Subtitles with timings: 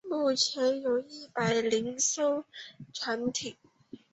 [0.03, 2.43] 目前有一百零五艘
[2.91, 3.55] 船艇。